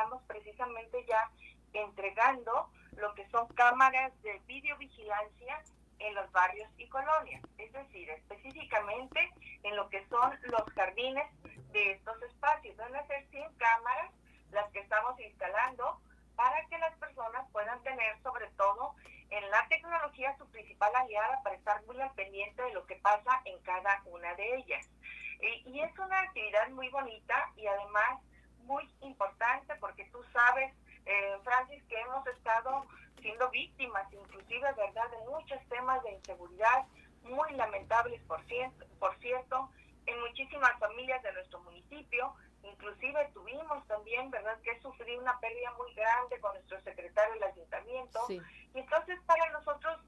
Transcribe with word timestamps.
estamos 0.00 0.22
precisamente 0.22 1.04
ya 1.06 1.30
entregando 1.74 2.70
lo 2.92 3.14
que 3.14 3.28
son 3.28 3.46
cámaras 3.48 4.10
de 4.22 4.40
videovigilancia 4.46 5.62
en 5.98 6.14
los 6.14 6.32
barrios 6.32 6.70
y 6.78 6.88
colonias, 6.88 7.42
es 7.58 7.70
decir, 7.70 8.08
específicamente 8.08 9.30
en 9.62 9.76
lo 9.76 9.90
que 9.90 10.02
son 10.08 10.38
los 10.44 10.64
jardines 10.72 11.26
de 11.72 11.92
estos 11.92 12.22
espacios. 12.22 12.74
Van 12.78 12.96
a 12.96 13.06
ser 13.08 13.26
100 13.28 13.54
cámaras 13.56 14.10
las 14.52 14.70
que 14.72 14.80
estamos 14.80 15.20
instalando 15.20 16.00
para 16.34 16.64
que 16.68 16.78
las 16.78 16.96
personas 16.96 17.46
puedan 17.52 17.82
tener 17.82 18.18
sobre 18.22 18.48
todo 18.56 18.94
en 19.28 19.50
la 19.50 19.68
tecnología 19.68 20.34
su 20.38 20.50
principal 20.50 20.96
aliada 20.96 21.42
para 21.42 21.56
estar 21.56 21.84
muy 21.84 22.00
al 22.00 22.12
pendiente 22.14 22.62
de 22.62 22.72
lo 22.72 22.86
que 22.86 22.96
pasa 22.96 23.42
en 23.44 23.60
cada 23.64 24.02
una 24.06 24.34
de 24.34 24.56
ellas. 24.56 24.88
Y, 25.66 25.80
es 25.80 25.98
una 25.98 26.20
actividad 26.20 26.68
muy 26.70 26.88
bonita 26.88 27.50
y 27.56 27.66
además 27.66 28.20
muy 28.64 28.88
importante 29.00 29.74
porque 29.76 30.04
tú 30.12 30.22
sabes, 30.32 30.72
eh, 31.06 31.36
Francis, 31.44 31.82
que 31.84 32.00
hemos 32.00 32.26
estado 32.26 32.86
siendo 33.20 33.50
víctimas, 33.50 34.12
inclusive, 34.12 34.72
¿verdad?, 34.76 35.10
de 35.10 35.30
muchos 35.30 35.58
temas 35.68 36.02
de 36.02 36.12
inseguridad 36.12 36.86
muy 37.22 37.52
lamentables, 37.52 38.20
por 38.22 38.42
cierto, 38.46 38.86
por 38.98 39.16
cierto 39.18 39.70
en 40.06 40.20
muchísimas 40.20 40.78
familias 40.78 41.22
de 41.22 41.32
nuestro 41.32 41.60
municipio. 41.60 42.34
Inclusive 42.62 43.30
tuvimos 43.32 43.86
también, 43.86 44.30
¿verdad?, 44.30 44.58
que 44.62 44.80
sufrir 44.80 45.18
una 45.18 45.38
pérdida 45.40 45.72
muy 45.72 45.92
grande 45.94 46.40
con 46.40 46.54
nuestro 46.54 46.80
secretario 46.80 47.34
del 47.34 47.44
ayuntamiento. 47.44 48.20
Y 48.28 48.78
entonces 48.78 49.18
para 49.26 49.50
nosotros 49.50 49.98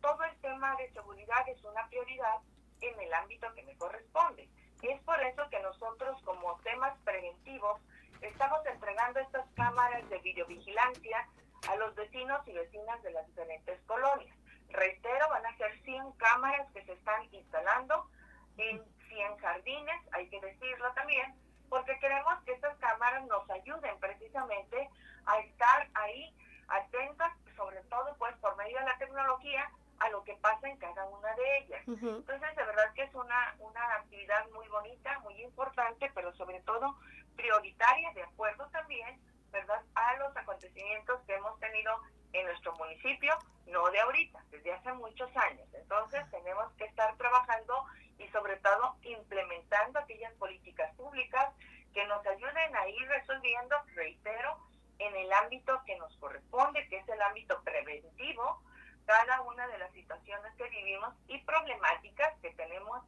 todo 0.00 0.22
el 0.24 0.36
tema 0.40 0.74
de 0.76 0.92
seguridad 0.92 1.48
es 1.48 1.62
una 1.64 1.86
prioridad 1.88 2.40
en 2.80 3.00
el 3.00 3.14
ámbito 3.14 3.52
que 3.54 3.62
me 3.62 3.76
corresponde. 3.76 4.48
Es 4.82 5.00
por 5.02 5.20
eso 5.22 5.48
que 5.48 5.60
nosotros 5.60 6.20
como 6.24 6.58
temas 6.60 6.98
preventivos 7.04 7.80
estamos 8.22 8.64
entregando 8.66 9.20
estas 9.20 9.46
cámaras 9.54 10.08
de 10.08 10.18
videovigilancia 10.18 11.28
a 11.68 11.76
los 11.76 11.94
vecinos 11.94 12.40
y 12.46 12.52
vecinas 12.52 13.02
de 13.02 13.12
las 13.12 13.26
diferentes 13.26 13.80
colonias. 13.86 14.36
Reitero, 14.70 15.28
van 15.28 15.44
a 15.46 15.56
ser 15.56 15.78
100 15.82 16.12
cámaras 16.12 16.70
que 16.72 16.84
se 16.84 16.92
están 16.92 17.22
instalando 17.32 18.08
en 18.56 18.82
100 19.08 19.36
jardines, 19.38 20.02
hay 20.12 20.28
que 20.28 20.40
decirlo 20.40 20.92
también, 20.94 21.34
porque 21.68 21.98
queremos 21.98 22.42
que 22.44 22.52
estas 22.52 22.76
cámaras 22.78 23.26
nos 23.26 23.48
ayuden 23.50 23.98
precisamente 24.00 24.88
a 25.26 25.38
estar 25.40 25.88
ahí 25.94 26.34
atentas, 26.68 27.32
sobre 27.56 27.82
todo 27.84 28.16
pues 28.18 28.34
por 28.38 28.56
medio 28.56 28.78
de 28.78 28.84
la 28.84 28.98
tecnología, 28.98 29.70
a 29.98 30.10
lo 30.10 30.24
que 30.24 30.34
pasa 30.34 30.68
en 30.68 30.76
cada 30.78 31.04
una 31.06 31.32
de 31.34 31.58
ellas. 31.58 31.82
Entonces, 31.86 32.56
de 32.56 32.64
verdad 32.64 32.92
que 32.94 33.02
es 33.02 33.14
una, 33.14 33.54
una 33.60 33.94
actividad 33.94 34.48
muy 34.50 34.66
bonita, 34.68 35.18
muy 35.20 35.40
importante, 35.42 36.10
pero 36.12 36.34
sobre 36.34 36.60
todo 36.62 36.96
prioritaria, 37.42 38.12
de 38.12 38.22
acuerdo 38.22 38.68
también, 38.70 39.20
¿verdad?, 39.50 39.82
a 39.94 40.16
los 40.18 40.36
acontecimientos 40.36 41.20
que 41.26 41.34
hemos 41.34 41.58
tenido 41.58 42.00
en 42.32 42.46
nuestro 42.46 42.72
municipio, 42.76 43.36
no 43.66 43.90
de 43.90 44.00
ahorita, 44.00 44.38
desde 44.50 44.72
hace 44.72 44.92
muchos 44.92 45.28
años. 45.36 45.68
Entonces, 45.74 46.22
tenemos 46.30 46.72
que 46.74 46.84
estar 46.84 47.14
trabajando 47.16 47.84
y 48.18 48.28
sobre 48.28 48.56
todo 48.58 48.96
implementando 49.02 49.98
aquellas 49.98 50.32
políticas 50.34 50.94
públicas 50.94 51.52
que 51.92 52.06
nos 52.06 52.24
ayuden 52.24 52.76
a 52.76 52.88
ir 52.88 53.08
resolviendo, 53.08 53.76
reitero, 53.94 54.56
en 54.98 55.16
el 55.16 55.32
ámbito 55.32 55.82
que 55.84 55.96
nos 55.98 56.16
corresponde, 56.18 56.88
que 56.88 56.98
es 56.98 57.08
el 57.08 57.20
ámbito 57.22 57.60
preventivo, 57.64 58.62
cada 59.04 59.40
una 59.42 59.66
de 59.66 59.78
las 59.78 59.92
situaciones 59.92 60.54
que 60.56 60.68
vivimos 60.70 61.12
y 61.26 61.38
problemáticas 61.38 62.38
que 62.40 62.50
tenemos 62.54 63.04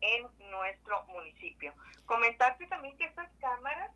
en 0.00 0.26
nuestro 0.50 1.04
municipio. 1.04 1.72
Comentarte 2.04 2.66
también 2.66 2.96
que 2.96 3.04
estas 3.04 3.30
cámaras, 3.40 3.90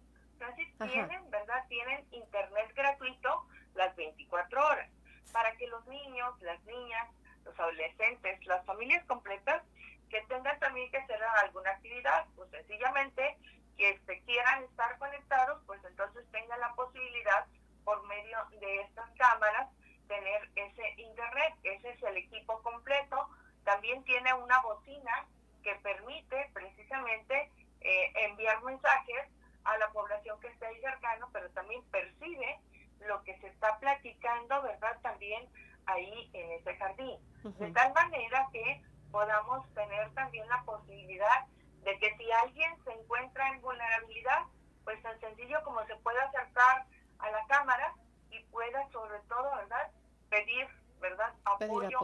tienen, 0.78 1.30
¿verdad? 1.30 1.64
Tienen 1.68 2.06
internet 2.12 2.72
gratuito 2.74 3.46
las 3.74 3.94
24 3.96 4.66
horas 4.66 4.90
para 5.32 5.54
que 5.56 5.66
los 5.66 5.86
niños, 5.86 6.40
las 6.40 6.62
niñas, 6.64 7.08
los 7.44 7.58
adolescentes, 7.58 8.44
las 8.46 8.64
familias 8.64 9.04
completas 9.04 9.62
que 10.08 10.22
tengan 10.22 10.58
también 10.58 10.91
que 10.91 10.98
hacer 10.98 11.22
alguna 11.22 11.70
actividad, 11.70 12.26
pues 12.34 12.50
sencillamente 12.50 13.36
que 13.76 13.98
se 14.06 14.20
quieran 14.22 14.64
estar 14.64 14.98
conectados, 14.98 15.62
pues 15.66 15.82
entonces 15.84 16.25
tengan 16.32 16.58
la 16.58 16.75
posibilidad 16.75 17.46
por 17.84 18.02
medio 18.06 18.38
de 18.60 18.80
estas 18.82 19.08
cámaras 19.16 19.69
tener 20.08 20.50
ese 20.56 21.00
internet. 21.00 21.54
Ese 21.62 21.91
es 21.91 22.02
el 22.02 22.16
equipo 22.16 22.60
completo. 22.62 23.28
También 23.64 24.02
tiene 24.04 24.34
una 24.34 24.60
bocina 24.60 25.26
que 25.62 25.75
permite 25.76 26.50
precisamente 26.53 27.50
eh, 27.81 28.12
enviar 28.15 28.62
mensajes 28.62 29.28
a 29.65 29.76
la 29.78 29.91
población 29.91 30.41
que 30.41 30.48
esté 30.48 30.66
ahí 30.66 30.81
cercano, 30.81 31.28
pero 31.32 31.50
también 31.50 31.82
percibe 31.91 32.59
lo 33.06 33.22
que 33.25 33.38
se 33.38 33.48
está 33.48 33.78
platicando, 33.78 34.62
¿verdad? 34.62 34.99
También 35.03 35.49
ahí 35.87 36.31
en 36.32 36.53
ese 36.53 36.76
jardín. 36.76 37.19
De 37.43 37.70
tal 37.72 37.93
manera 37.94 38.49
que 38.53 38.82
podamos 39.10 39.66
tener 39.75 40.10
también 40.15 40.47
la 40.49 40.62
posibilidad 40.65 41.47
de 41.84 41.99
que 41.99 42.16
si 42.16 42.31
alguien 42.31 42.72
se 42.84 42.93
encuentra 42.93 43.49
en 43.49 43.60
vulnerabilidad, 43.62 44.43
pues 44.84 45.03
tan 45.03 45.19
sencillo 45.20 45.62
como 45.65 45.84
se 45.87 45.97
pueda 45.97 46.22
acercar 46.25 46.87
a 47.19 47.31
la 47.31 47.47
cámara 47.47 47.94
y 48.31 48.43
pueda 48.44 48.88
sobre 48.91 49.19
todo, 49.28 49.56
¿verdad? 49.56 49.91
Pedir, 50.28 50.69
¿verdad? 51.00 51.32
Apoyo. 51.44 51.99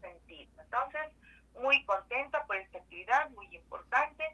Sentido. 0.00 0.62
Entonces, 0.62 1.12
muy 1.60 1.84
contenta 1.84 2.44
por 2.46 2.56
muy 3.30 3.46
importante. 3.54 4.24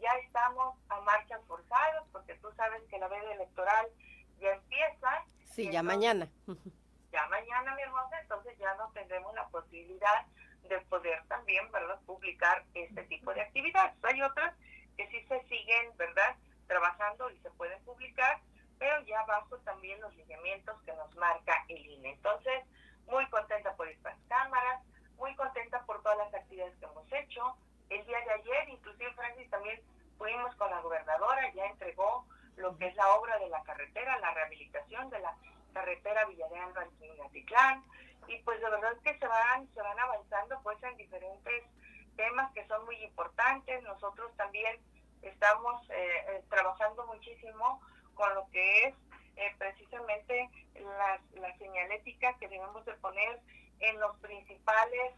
Ya 0.00 0.10
estamos 0.24 0.76
a 0.88 1.00
marchas 1.00 1.40
forzadas 1.46 2.04
porque 2.12 2.34
tú 2.36 2.50
sabes 2.56 2.82
que 2.90 2.98
la 2.98 3.08
veda 3.08 3.32
electoral 3.32 3.86
ya 4.40 4.50
empieza. 4.50 5.24
Sí, 5.50 5.70
ya 5.70 5.82
mañana. 5.82 6.28
Ya 7.12 7.26
mañana, 7.28 7.74
mi 7.74 7.82
hermosa, 7.82 8.20
entonces 8.20 8.56
ya 8.58 8.74
no 8.74 8.90
tendremos 8.92 9.34
la 9.34 9.46
posibilidad 9.48 10.26
de 10.68 10.80
poder 10.82 11.22
también, 11.28 11.70
¿verdad?, 11.70 12.00
publicar 12.06 12.64
este 12.74 13.02
tipo 13.04 13.34
de 13.34 13.42
actividades. 13.42 13.94
Hay 14.02 14.22
otras 14.22 14.54
que 14.96 15.06
sí 15.08 15.22
se 15.26 15.42
siguen, 15.44 15.96
¿verdad?, 15.96 16.36
trabajando 16.66 17.30
y 17.30 17.38
se 17.40 17.50
pueden 17.50 17.82
publicar, 17.84 18.40
pero 18.78 19.00
ya 19.02 19.22
bajo 19.24 19.58
también 19.58 20.00
los 20.00 20.14
lineamientos 20.16 20.80
que 20.82 20.92
nos 20.94 21.14
marca 21.16 21.64
el 21.68 21.84
INE. 21.84 22.12
Entonces, 22.12 22.64
muy 23.06 23.28
contenta 23.28 23.76
por 23.76 23.88
estas 23.88 24.18
cámaras, 24.28 24.82
muy 25.16 25.34
contenta 25.36 25.84
por 25.84 26.02
todas 26.02 26.18
las 26.18 26.34
actividades 26.34 26.74
que 26.78 26.86
hemos 26.86 27.12
hecho. 27.12 27.56
El 27.92 28.06
día 28.06 28.18
de 28.20 28.30
ayer, 28.32 28.68
inclusive 28.70 29.12
Francis, 29.12 29.50
también 29.50 29.78
fuimos 30.16 30.54
con 30.56 30.70
la 30.70 30.80
gobernadora, 30.80 31.52
ya 31.52 31.66
entregó 31.66 32.26
lo 32.56 32.76
que 32.78 32.86
es 32.86 32.94
la 32.94 33.14
obra 33.14 33.38
de 33.38 33.48
la 33.50 33.62
carretera, 33.64 34.18
la 34.18 34.32
rehabilitación 34.32 35.10
de 35.10 35.20
la 35.20 35.36
carretera 35.74 36.24
Villarreal 36.26 36.72
Titlán 37.32 37.84
y 38.28 38.38
pues 38.44 38.60
de 38.60 38.70
verdad 38.70 38.96
que 39.02 39.18
se 39.18 39.26
van, 39.26 39.68
se 39.74 39.82
van 39.82 39.98
avanzando 39.98 40.58
pues 40.62 40.82
en 40.82 40.96
diferentes 40.96 41.64
temas 42.16 42.50
que 42.52 42.66
son 42.66 42.84
muy 42.86 42.96
importantes. 43.02 43.82
Nosotros 43.82 44.34
también 44.36 44.80
estamos 45.22 45.82
eh, 45.90 46.24
eh, 46.28 46.44
trabajando 46.48 47.06
muchísimo 47.06 47.80
con 48.14 48.34
lo 48.34 48.48
que 48.50 48.86
es 48.86 48.94
eh, 49.36 49.54
precisamente 49.58 50.48
la, 50.74 51.20
la 51.40 51.56
señalética 51.58 52.34
que 52.38 52.48
debemos 52.48 52.84
de 52.84 52.94
poner 52.94 53.40
en 53.80 53.98
los 53.98 54.16
principales 54.18 55.12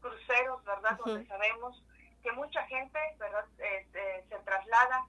cruceros, 0.00 0.64
¿verdad? 0.64 0.96
Donde 1.04 1.26
sabemos 1.26 1.82
que 2.22 2.32
mucha 2.32 2.64
gente, 2.66 2.98
¿verdad? 3.18 3.44
se 3.56 4.38
traslada 4.44 5.06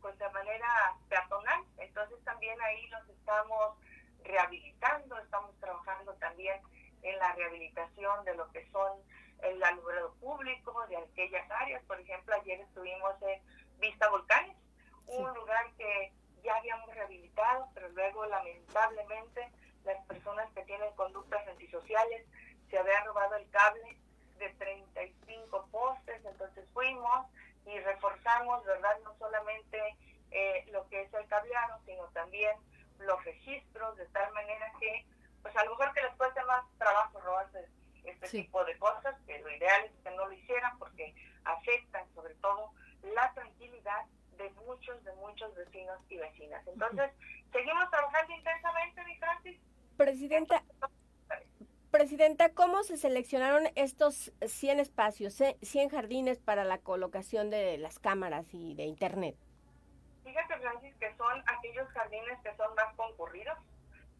pues 0.00 0.18
de 0.18 0.28
manera 0.30 0.94
peatonal. 1.08 1.64
Entonces 1.78 2.22
también 2.24 2.60
ahí 2.62 2.86
los 2.88 3.08
estamos 3.08 3.76
rehabilitando, 4.22 5.18
estamos 5.18 5.58
trabajando 5.60 6.14
también 6.14 6.60
en 7.02 7.18
la 7.18 7.32
rehabilitación 7.32 8.24
de 8.24 8.34
lo 8.34 8.50
que 8.52 8.68
son 8.70 9.00
el 9.42 9.62
alumbrado 9.62 10.14
público 10.14 10.86
de 10.88 10.96
aquellas 10.96 11.50
áreas. 11.50 11.82
Por 11.84 12.00
ejemplo, 12.00 12.34
ayer 12.34 12.60
estuvimos 12.60 13.14
en 13.22 13.40
Vista 13.78 14.08
Volcanes, 14.08 14.56
un 15.06 15.32
lugar 15.34 15.72
que 15.76 16.12
ya 16.42 16.56
habíamos 16.56 16.92
rehabilitado, 16.94 17.68
pero 17.74 17.88
luego 17.90 18.26
lamentablemente 18.26 19.50
las 19.84 20.04
personas 20.06 20.50
que 20.52 20.64
tienen 20.64 20.92
conductas 20.94 21.46
antisociales 21.46 22.26
se 22.70 22.78
habían 22.78 23.04
robado 23.04 23.36
el 23.36 23.48
cable 23.50 23.98
de 24.38 24.50
35 25.46 25.68
postes, 25.70 26.24
entonces 26.24 26.64
fuimos 26.72 27.26
y 27.66 27.78
reforzamos, 27.80 28.64
¿verdad? 28.64 28.96
No 29.04 29.14
solamente 29.18 29.78
eh, 30.30 30.64
lo 30.72 30.88
que 30.88 31.02
es 31.02 31.14
el 31.14 31.26
cableado, 31.26 31.80
sino 31.84 32.04
también 32.08 32.56
los 32.98 33.22
registros 33.24 33.96
de 33.96 34.06
tal 34.06 34.32
manera 34.32 34.72
que, 34.80 35.06
pues 35.42 35.56
a 35.56 35.64
lo 35.64 35.70
mejor 35.70 35.92
que 35.94 36.02
les 36.02 36.14
cueste 36.14 36.42
más 36.44 36.64
trabajo 36.78 37.20
robarse 37.20 37.68
este 38.04 38.28
tipo 38.28 38.64
de 38.64 38.78
cosas, 38.78 39.16
que 39.26 39.38
lo 39.40 39.50
ideal 39.50 39.84
es 39.84 39.92
que 40.02 40.10
no 40.12 40.26
lo 40.26 40.32
hicieran 40.32 40.78
porque 40.78 41.14
afectan 41.44 42.06
sobre 42.14 42.34
todo 42.36 42.70
la 43.14 43.32
tranquilidad 43.34 44.04
de 44.38 44.50
muchos, 44.66 45.02
de 45.04 45.12
muchos 45.14 45.54
vecinos 45.54 45.98
y 46.08 46.16
vecinas. 46.16 46.66
Entonces, 46.66 47.10
seguimos 47.52 47.90
trabajando 47.90 48.34
intensamente, 48.34 49.04
mi 49.04 49.16
Francis. 49.16 49.60
Presidenta, 49.96 50.62
Presidenta, 51.96 52.50
¿cómo 52.50 52.82
se 52.82 52.98
seleccionaron 52.98 53.70
estos 53.74 54.30
100 54.46 54.80
espacios, 54.80 55.42
100 55.62 55.88
jardines 55.88 56.38
para 56.38 56.62
la 56.62 56.76
colocación 56.76 57.48
de 57.48 57.78
las 57.78 57.98
cámaras 57.98 58.52
y 58.52 58.74
de 58.74 58.82
Internet? 58.82 59.34
Fíjate, 60.22 60.58
Francis, 60.58 60.94
que 60.96 61.16
son 61.16 61.42
aquellos 61.46 61.88
jardines 61.88 62.38
que 62.40 62.54
son 62.56 62.74
más 62.74 62.94
concurridos, 62.96 63.56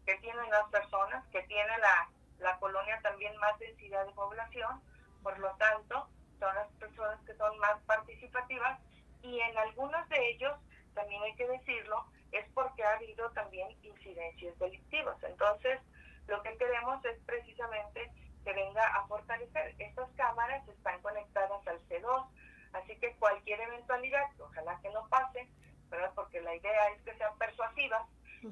que 0.07 0.15
tienen 0.15 0.49
más 0.49 0.67
personas, 0.71 1.23
que 1.27 1.43
tiene 1.43 1.77
la, 1.77 2.09
la 2.39 2.57
colonia 2.57 2.99
también 3.03 3.37
más 3.37 3.59
densidad 3.59 4.07
de 4.07 4.13
población, 4.13 4.81
por 5.21 5.37
lo 5.37 5.51
tanto, 5.57 6.09
son 6.39 6.55
las 6.55 6.71
personas 6.79 7.19
que 7.27 7.35
son 7.35 7.59
más 7.59 7.79
participativas 7.85 8.79
y 9.21 9.39
en 9.39 9.55
algunos 9.55 10.09
de 10.09 10.29
ellos, 10.31 10.57
también 10.95 11.21
hay 11.21 11.35
que 11.35 11.47
decirlo, 11.47 12.07
es 12.31 12.45
porque 12.55 12.83
ha 12.83 12.93
habido 12.93 13.29
también 13.33 13.69
incidencias 13.83 14.57
delictivas. 14.57 15.21
Entonces, 15.21 15.79
lo 16.27 16.43
que 16.43 16.57
queremos 16.57 17.03
es 17.05 17.17
precisamente 17.25 18.11
que 18.43 18.53
venga 18.53 18.85
a 18.95 19.07
fortalecer. 19.07 19.75
Estas 19.79 20.09
cámaras 20.11 20.67
están 20.67 21.01
conectadas 21.01 21.65
al 21.67 21.79
C2, 21.87 22.27
así 22.73 22.95
que 22.97 23.15
cualquier 23.15 23.59
eventualidad, 23.61 24.29
ojalá 24.39 24.79
que 24.81 24.89
no 24.89 25.07
pase, 25.07 25.47
¿verdad? 25.89 26.11
porque 26.15 26.41
la 26.41 26.55
idea 26.55 26.89
es 26.89 27.01
que 27.03 27.15
sean 27.17 27.37
persuasivas, 27.37 28.05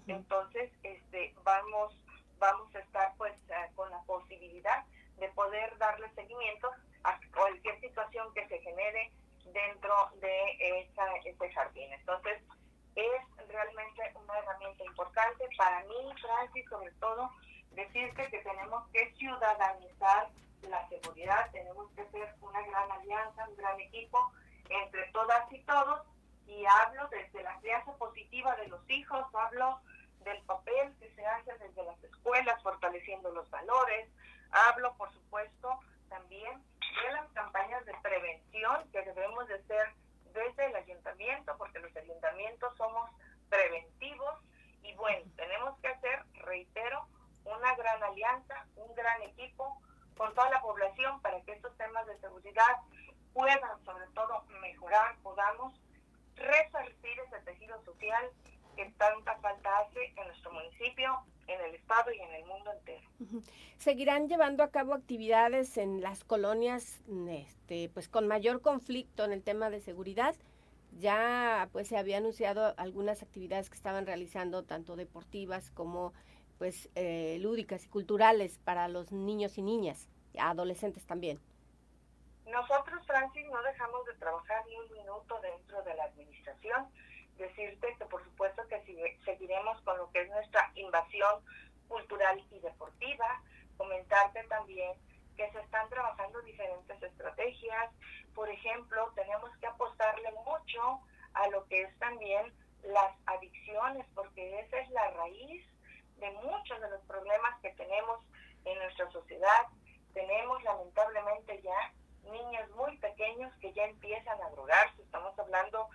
entonces 0.08 0.72
este, 0.84 1.36
vamos, 1.44 1.98
vamos 2.40 2.74
a 2.76 2.80
estar 2.80 3.14
pues 3.18 3.34
eh, 3.50 3.70
con 3.76 3.90
la 3.92 4.02
posibilidad 4.04 4.84
de 5.18 5.30
poder 5.56 5.78
darle 5.78 6.10
seguimiento 6.16 6.70
a 7.04 7.18
cualquier 7.34 7.80
situación 7.80 8.34
que 8.34 8.46
se 8.48 8.60
genere 8.60 9.12
dentro 9.54 9.94
de 10.20 10.82
esa, 10.82 11.06
ese 11.24 11.50
jardín. 11.54 11.94
Entonces, 11.94 12.42
es 12.96 13.48
realmente 13.48 14.02
una 14.16 14.38
herramienta 14.40 14.84
importante 14.84 15.48
para 15.58 15.80
mí, 15.86 16.14
Francis, 16.22 16.66
sobre 16.70 16.92
todo, 17.00 17.30
decirte 17.72 18.28
que 18.30 18.40
tenemos 18.40 18.86
que 18.92 19.14
ciudadanizar 19.14 20.30
la 20.64 20.90
seguridad, 20.90 21.50
tenemos 21.52 21.90
que 21.92 22.06
ser 22.10 22.36
una 22.42 22.62
gran 22.62 22.92
alianza, 22.92 23.48
un 23.48 23.56
gran 23.56 23.80
equipo 23.80 24.32
entre 24.70 25.06
todas 25.12 25.52
y 25.54 25.60
todos, 25.64 26.02
y 26.48 26.66
hablo 26.66 27.08
desde 27.10 27.44
la 27.44 27.58
crianza 27.60 27.94
positiva 27.94 28.56
de 28.58 28.68
los 28.68 28.90
hijos, 28.90 29.26
hablo 29.34 29.80
del 30.24 30.42
papel 30.44 30.94
que 31.00 31.10
se 31.12 31.26
hace 31.26 31.58
desde 31.60 31.84
las 31.84 32.04
escuelas, 32.04 32.62
fortaleciendo 32.64 33.32
los 33.32 33.50
valores, 33.50 34.10
hablo, 34.52 34.96
por 34.98 35.12
supuesto, 35.14 35.80
también 36.10 36.64
de 37.04 37.12
las 37.14 37.30
campañas 37.34 37.86
de 37.86 37.94
prevención 38.02 38.90
que 38.92 39.02
debemos 39.02 39.48
de 39.48 39.56
hacer 39.56 39.94
desde 40.34 40.66
el 40.66 40.76
ayuntamiento, 40.76 41.56
porque 41.58 41.80
los 41.80 41.96
ayuntamientos 41.96 42.76
somos 42.78 43.10
preventivos. 43.50 44.40
Y 44.84 44.94
bueno, 44.96 45.26
tenemos 45.36 45.80
que 45.80 45.88
hacer, 45.88 46.24
reitero, 46.34 47.08
una 47.44 47.76
gran 47.76 48.04
alianza, 48.04 48.66
un 48.76 48.94
gran 48.96 49.22
equipo 49.24 49.82
con 50.18 50.34
toda 50.34 50.50
la 50.50 50.62
población 50.62 51.22
para 51.22 51.42
que 51.42 51.54
estos 51.54 51.76
temas 51.78 52.06
de 52.08 52.18
seguridad 52.20 52.78
puedan 53.34 53.84
sobre 53.84 54.08
todo 54.08 54.46
mejorar, 54.62 55.18
podamos 55.22 55.74
resarcir 56.36 57.20
ese 57.20 57.40
tejido 57.42 57.84
social 57.84 58.30
que 58.76 58.86
tanta 58.98 59.38
falta 59.38 59.78
hace 59.80 60.14
en 60.16 60.28
nuestro 60.28 60.52
municipio, 60.52 61.24
en 61.48 61.62
el 61.62 61.76
estado 61.76 62.12
y 62.12 62.20
en 62.20 62.34
el 62.34 62.46
mundo 62.46 62.72
entero. 62.72 63.08
Seguirán 63.78 64.28
llevando 64.28 64.64
a 64.64 64.72
cabo 64.72 64.94
actividades 64.94 65.78
en 65.78 66.02
las 66.02 66.24
colonias 66.24 67.02
este 67.30 67.90
pues 67.90 68.08
con 68.10 68.28
mayor 68.28 68.62
conflicto 68.62 69.24
en 69.26 69.32
el 69.32 69.44
tema 69.44 69.70
de 69.70 69.82
seguridad. 69.82 70.36
Ya 70.98 71.70
pues 71.72 71.90
se 71.90 71.98
había 71.98 72.18
anunciado 72.18 72.74
algunas 72.78 73.22
actividades 73.22 73.70
que 73.70 73.76
estaban 73.76 74.06
realizando 74.06 74.64
tanto 74.64 74.96
deportivas 74.96 75.70
como 75.72 76.14
pues 76.58 76.90
eh, 76.96 77.38
lúdicas 77.42 77.86
y 77.86 77.90
culturales 77.90 78.60
para 78.60 78.88
los 78.88 79.12
niños 79.12 79.58
y 79.58 79.62
niñas, 79.62 80.08
adolescentes 80.38 81.06
también. 81.06 81.40
Nosotros, 82.46 83.06
Francis, 83.06 83.46
no 83.50 83.62
dejamos 83.64 84.06
de 84.06 84.14
trabajar 84.14 84.66
ni 84.68 84.78
un 84.78 84.92
minuto 84.94 85.40
dentro 85.42 85.82
de 85.84 85.96
la 85.96 86.06
administración. 86.06 86.88
Decirte 87.38 87.96
que 87.98 88.06
por 88.06 88.24
supuesto 88.24 88.66
que 88.70 88.82
seguiremos 89.26 89.82
con 89.82 89.98
lo 89.98 90.10
que 90.12 90.22
es 90.22 90.30
nuestra 90.30 90.72
cultural 91.88 92.44
y 92.52 92.60
deportiva. 92.60 93.42
Comentarte 93.78 94.44
también 94.46 94.94
que 95.36 95.52
se 95.52 95.60
están 95.60 95.90
trabajando 95.90 96.42
diferentes 96.42 97.02
estrategias. 97.02 97.92
Por 98.34 98.50
ejemplo, 98.50 99.12
tenemos 99.16 99.50
que 99.58 99.68
apostarle 99.68 100.32
mucho 100.46 101.02
a 101.34 101.48
lo 101.50 101.66
que 101.68 101.82
es 101.82 102.00
también 102.00 102.54
las 102.84 103.14
adicciones, 103.26 104.06
porque 104.14 104.60
esa 104.60 104.80
es 104.80 104.90
la 104.92 105.12
raíz 105.12 105.66
de 106.18 106.32
muchos 106.32 106.80
de 106.80 106.90
los 106.90 107.02
problemas 107.04 107.60
que 107.62 107.72
tenemos 107.72 108.20
en 108.64 108.78
nuestra 108.80 109.12
sociedad. 109.12 109.68
Tenemos 110.14 110.64
lamentablemente 110.64 111.62
ya 111.62 111.94
niños 112.32 112.70
muy 112.72 112.98
pequeños 112.98 113.54
que 113.60 113.74
ya 113.74 113.86
empiezan 113.86 114.42
a 114.42 114.50
drogarse. 114.52 115.02
Estamos 115.02 115.38
hablando 115.38 115.90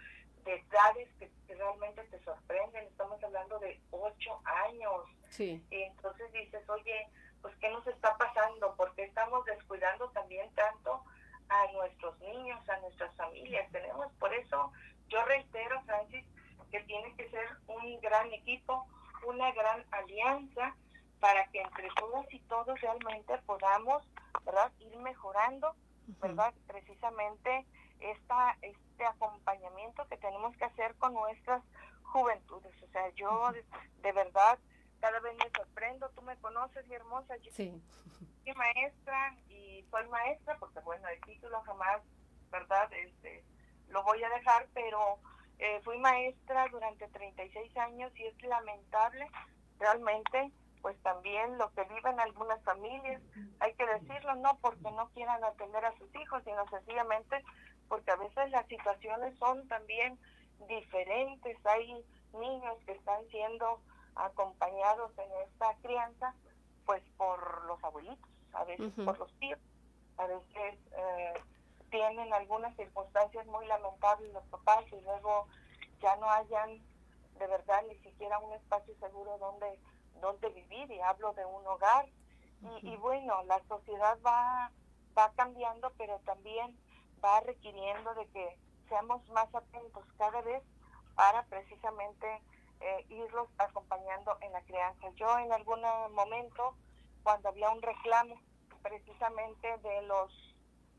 de 0.44 0.55
edades 0.55 1.09
que, 1.19 1.31
realmente 1.49 2.03
te 2.05 2.23
sorprenden. 2.25 2.87
Estamos 2.87 3.23
hablando 3.23 3.59
de 3.59 3.81
ocho 3.91 4.41
años. 4.44 5.05
Sí. 5.31 5.65
Y 5.71 5.82
entonces 5.82 6.32
dices, 6.32 6.69
oye, 6.69 7.09
pues 7.43 7.55
¿qué 7.56 7.71
nos 7.71 7.87
está 7.87 8.17
pasando? 8.17 8.75
Porque 8.77 9.05
estamos 9.05 9.44
descuidando 9.47 10.09
también 10.11 10.53
tanto 10.55 11.03
a 11.49 11.73
nuestros 11.73 12.19
niños, 12.21 12.69
a 12.69 12.79
nuestras 12.81 13.15
familias. 13.17 13.71
Tenemos, 13.73 14.12
por 14.19 14.32
eso 14.35 14.73
yo 15.09 15.25
reitero, 15.25 15.81
Francis, 15.82 16.25
que 16.71 16.81
tiene 16.81 17.15
que 17.17 17.29
ser 17.31 17.49
un 17.67 18.00
gran 18.00 18.32
equipo, 18.32 18.87
una 19.27 19.50
gran 19.53 19.85
alianza 19.91 20.75
para 21.19 21.47
que 21.49 21.61
entre 21.61 21.88
todas 21.99 22.32
y 22.32 22.38
todos 22.41 22.81
realmente 22.81 23.37
podamos 23.47 24.03
¿verdad? 24.44 24.73
ir 24.79 24.97
mejorando 24.97 25.75
¿verdad? 26.21 26.53
Precisamente 26.67 27.67
esta, 28.00 28.56
este 28.62 29.05
acompañamiento 29.05 30.06
que 30.09 30.17
tenemos 30.17 30.56
que 30.56 30.65
hacer 30.65 30.94
con 30.97 31.15
nuestras 31.15 31.62
juventudes. 32.03 32.73
O 32.82 32.87
sea, 32.88 33.09
yo 33.11 33.53
de, 34.03 34.12
verdad 34.12 34.59
cada 35.00 35.20
vez 35.20 35.35
me 35.37 35.50
sorprendo, 35.56 36.08
tú 36.11 36.23
me 36.23 36.37
conoces, 36.37 36.87
mi 36.87 36.94
hermosa, 36.94 37.37
yo 37.38 37.50
sí. 37.52 37.82
soy 38.44 38.55
maestra 38.55 39.37
y 39.49 39.85
soy 39.91 40.08
maestra 40.08 40.56
porque 40.58 40.81
bueno, 40.81 41.08
el 41.08 41.20
título 41.23 41.61
jamás, 41.62 42.02
¿verdad? 42.50 42.93
Este, 42.93 43.44
lo 43.88 44.02
voy 44.05 44.23
a 44.23 44.29
dejar, 44.31 44.69
pero 44.75 45.19
eh, 45.58 45.81
fui 45.85 45.99
maestra 45.99 46.69
durante 46.70 47.08
36 47.08 47.76
años 47.76 48.12
y 48.17 48.26
es 48.26 48.43
lamentable 48.43 49.26
realmente 49.79 50.52
pues 50.82 50.97
también 51.03 51.58
lo 51.58 51.70
que 51.73 51.85
viven 51.85 52.19
algunas 52.20 52.62
familias, 52.64 53.20
hay 53.58 53.75
que 53.75 53.87
decirlo, 53.87 54.35
no 54.37 54.58
porque 54.62 54.91
no 54.93 55.11
quieran 55.11 55.44
atender 55.44 55.85
a 55.85 55.96
sus 55.99 56.08
hijos, 56.17 56.43
sino 56.44 56.67
sencillamente 56.69 57.44
porque 57.88 58.11
a 58.11 58.17
veces 58.17 58.50
las 58.50 58.67
situaciones 58.67 59.37
son 59.38 59.67
también 59.69 60.19
diferentes, 60.69 61.56
hay 61.67 62.03
niños 62.32 62.79
que 62.87 62.93
están 62.93 63.26
siendo 63.29 63.81
acompañados 64.14 65.12
en 65.18 65.31
esta 65.46 65.74
crianza, 65.82 66.34
pues 66.86 67.02
por 67.17 67.64
los 67.67 67.82
abuelitos, 67.84 68.31
a 68.52 68.64
veces 68.64 68.93
por 69.05 69.19
los 69.19 69.32
tíos, 69.38 69.58
a 70.17 70.26
veces 70.26 70.79
eh, 70.96 71.34
tienen 71.90 72.32
algunas 72.32 72.74
circunstancias 72.76 73.46
muy 73.46 73.67
lamentables 73.67 74.32
los 74.32 74.44
papás 74.46 74.84
y 74.93 75.00
luego 75.02 75.46
ya 76.00 76.17
no 76.17 76.31
hayan 76.31 76.82
de 77.38 77.46
verdad 77.46 77.82
ni 77.88 77.96
siquiera 77.98 78.38
un 78.38 78.52
espacio 78.52 78.94
seguro 79.00 79.38
donde 79.38 79.79
donde 80.20 80.48
vivir 80.50 80.90
y 80.90 81.00
hablo 81.00 81.32
de 81.32 81.44
un 81.44 81.67
hogar. 81.67 82.06
Y, 82.82 82.94
bueno, 82.96 83.43
la 83.44 83.58
sociedad 83.69 84.19
va, 84.24 84.70
va 85.17 85.32
cambiando, 85.34 85.90
pero 85.96 86.19
también 86.26 86.79
va 87.24 87.40
requiriendo 87.40 88.14
de 88.14 88.26
que 88.29 88.58
seamos 88.88 89.26
más 89.31 89.52
atentos 89.55 90.05
cada 90.19 90.43
vez 90.43 90.62
para 91.14 91.43
precisamente 91.44 92.26
eh, 92.81 93.06
irlos 93.08 93.49
acompañando 93.58 94.37
en 94.41 94.53
la 94.53 94.63
crianza. 94.63 95.08
Yo 95.17 95.39
en 95.39 95.53
algún 95.53 95.81
momento, 96.13 96.75
cuando 97.22 97.49
había 97.49 97.70
un 97.70 97.82
reclamo 97.82 98.41
precisamente 98.82 99.79
de 99.79 100.03
los 100.03 100.32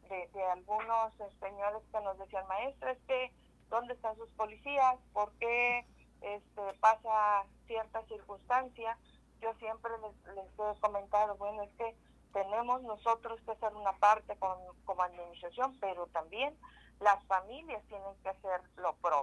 de, 0.09 0.43
algunos 0.43 1.13
señores 1.39 1.81
que 1.89 2.01
nos 2.01 2.17
decían, 2.17 2.45
maestra, 2.47 2.91
es 2.91 2.99
que, 3.07 3.31
¿dónde 3.69 3.93
están 3.93 4.15
sus 4.17 4.29
policías? 4.31 4.97
¿Por 5.13 5.31
qué 5.37 5.85
este, 6.19 6.73
pasa 6.81 7.45
cierta 7.65 8.03
circunstancia? 8.07 8.97
yo 9.41 9.53
siempre 9.55 9.91
les, 10.35 10.45
he 10.45 10.79
comentado, 10.79 11.35
bueno, 11.35 11.63
es 11.63 11.71
que 11.73 11.95
tenemos 12.31 12.81
nosotros 12.83 13.41
que 13.41 13.51
hacer 13.51 13.75
una 13.75 13.93
parte 13.93 14.37
con, 14.37 14.57
como 14.85 15.03
administración, 15.03 15.77
pero 15.79 16.07
también 16.07 16.55
las 16.99 17.23
familias 17.25 17.83
tienen 17.87 18.15
que 18.23 18.29
hacer 18.29 18.61
lo 18.77 18.93
propio, 18.97 19.20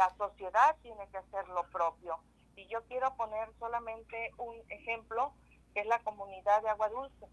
la 0.00 0.08
sociedad 0.16 0.76
tiene 0.80 1.06
que 1.10 1.18
hacer 1.18 1.46
lo 1.48 1.62
propio. 1.64 2.16
Y 2.56 2.66
yo 2.68 2.82
quiero 2.86 3.14
poner 3.16 3.52
solamente 3.58 4.30
un 4.38 4.56
ejemplo, 4.70 5.34
que 5.74 5.80
es 5.80 5.86
la 5.86 5.98
comunidad 5.98 6.62
de 6.62 6.70
Agua 6.70 6.88
Dulce. 6.88 7.26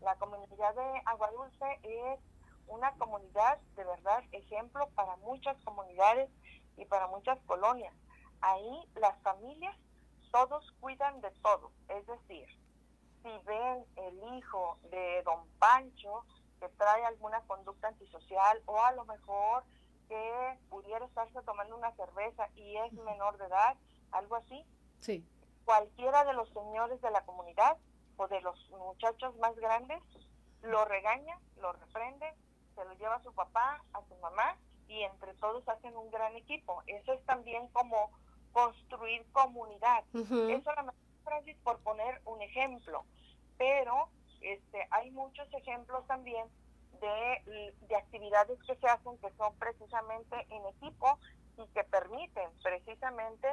La 0.00 0.14
comunidad 0.14 0.76
de 0.76 1.02
Agua 1.06 1.28
Dulce 1.32 1.66
es 1.82 2.20
una 2.68 2.92
comunidad 2.98 3.58
de 3.74 3.84
verdad 3.84 4.22
ejemplo 4.30 4.88
para 4.94 5.16
muchas 5.16 5.56
comunidades 5.64 6.30
y 6.76 6.84
para 6.84 7.08
muchas 7.08 7.36
colonias. 7.46 7.92
Ahí 8.40 8.88
las 8.94 9.20
familias 9.22 9.76
todos 10.30 10.70
cuidan 10.78 11.20
de 11.20 11.32
todo. 11.42 11.72
Es 11.88 12.06
decir, 12.06 12.46
si 13.24 13.38
ven 13.44 13.84
el 13.96 14.36
hijo 14.36 14.78
de 14.92 15.20
don 15.24 15.48
Pancho 15.58 16.24
que 16.60 16.68
trae 16.78 17.04
alguna 17.06 17.40
conducta 17.48 17.88
antisocial 17.88 18.62
o 18.66 18.80
a 18.80 18.92
lo 18.92 19.04
mejor 19.04 19.64
que 20.08 20.58
pudiera 20.68 21.04
estarse 21.04 21.40
tomando 21.42 21.76
una 21.76 21.94
cerveza 21.96 22.48
y 22.54 22.76
es 22.76 22.92
menor 22.92 23.38
de 23.38 23.46
edad, 23.46 23.76
algo 24.12 24.36
así. 24.36 24.64
Sí. 25.00 25.26
Cualquiera 25.64 26.24
de 26.24 26.34
los 26.34 26.48
señores 26.50 27.00
de 27.00 27.10
la 27.10 27.24
comunidad 27.24 27.76
o 28.16 28.28
de 28.28 28.40
los 28.40 28.70
muchachos 28.70 29.36
más 29.36 29.56
grandes 29.56 30.02
lo 30.62 30.84
regaña, 30.84 31.38
lo 31.56 31.72
reprende, 31.72 32.26
se 32.74 32.84
lo 32.84 32.92
lleva 32.94 33.16
a 33.16 33.22
su 33.22 33.32
papá, 33.34 33.82
a 33.92 34.02
su 34.06 34.14
mamá 34.16 34.56
y 34.88 35.02
entre 35.02 35.34
todos 35.34 35.68
hacen 35.68 35.96
un 35.96 36.10
gran 36.10 36.34
equipo. 36.36 36.82
Eso 36.86 37.12
es 37.12 37.24
también 37.26 37.68
como 37.68 38.10
construir 38.52 39.26
comunidad. 39.32 40.04
Eso 40.12 40.72
la 40.72 40.94
Francis 41.24 41.56
por 41.64 41.78
poner 41.80 42.20
un 42.26 42.40
ejemplo, 42.42 43.04
pero 43.56 44.10
este 44.40 44.86
hay 44.90 45.10
muchos 45.10 45.52
ejemplos 45.54 46.06
también 46.06 46.46
de, 47.04 47.74
de 47.88 47.96
actividades 47.96 48.58
que 48.66 48.74
se 48.76 48.86
hacen 48.86 49.18
que 49.18 49.30
son 49.36 49.54
precisamente 49.56 50.36
en 50.50 50.66
equipo 50.66 51.18
y 51.58 51.66
que 51.68 51.84
permiten 51.84 52.50
precisamente 52.62 53.48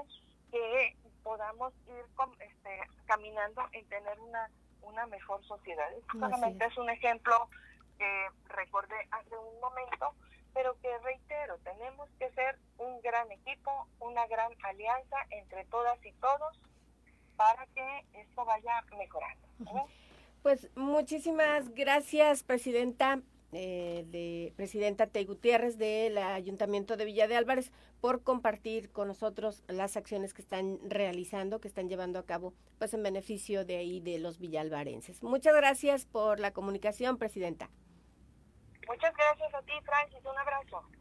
que 0.52 0.96
podamos 1.24 1.74
ir 1.88 2.06
este, 2.40 2.80
caminando 3.06 3.62
en 3.74 3.88
tener 3.88 4.20
una, 4.20 4.50
una 4.82 5.06
mejor 5.08 5.44
sociedad. 5.46 5.90
solamente 6.12 6.66
es 6.66 6.78
un 6.78 6.90
ejemplo 6.90 7.50
que 7.98 8.28
recordé 8.46 8.96
hace 9.12 9.38
un 9.38 9.60
momento, 9.60 10.14
pero 10.54 10.76
que 10.82 10.98
reitero, 11.00 11.58
tenemos 11.60 12.10
que 12.20 12.30
ser 12.32 12.58
un 12.78 13.02
gran 13.02 13.32
equipo, 13.32 13.88
una 14.00 14.26
gran 14.28 14.52
alianza 14.64 15.18
entre 15.30 15.66
todas 15.66 16.04
y 16.06 16.12
todos 16.14 16.60
para 17.36 17.66
que 17.68 18.06
esto 18.14 18.44
vaya 18.46 18.84
mejorando. 18.98 19.48
Pues 20.42 20.70
muchísimas 20.76 21.70
gracias, 21.70 22.44
Presidenta 22.44 23.22
eh, 23.54 24.06
de 24.08 24.54
Presidenta 24.56 25.08
Tey 25.08 25.26
Gutiérrez 25.26 25.78
del 25.78 26.18
Ayuntamiento 26.18 26.96
de 26.96 27.06
Villa 27.06 27.28
de 27.28 27.36
Álvarez 27.36 27.72
por 28.00 28.24
compartir 28.24 28.92
con 28.92 29.08
nosotros 29.08 29.64
las 29.68 29.98
acciones 29.98 30.34
que 30.34 30.42
están 30.42 30.80
realizando, 30.84 31.60
que 31.60 31.68
están 31.68 31.90
llevando 31.90 32.20
a 32.20 32.26
cabo, 32.26 32.54
pues 32.80 32.94
en 32.94 33.04
beneficio 33.04 33.66
de 33.66 33.78
ahí 33.78 34.00
de 34.00 34.20
los 34.20 34.40
villalvarenses. 34.40 35.22
Muchas 35.22 35.56
gracias 35.56 36.06
por 36.06 36.40
la 36.40 36.52
comunicación, 36.52 37.18
Presidenta. 37.18 37.70
Muchas 38.88 39.14
gracias 39.16 39.54
a 39.54 39.62
ti, 39.64 39.74
Francis. 39.84 40.20
Un 40.26 40.38
abrazo. 40.38 41.01